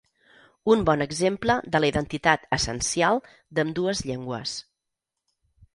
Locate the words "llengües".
4.11-4.57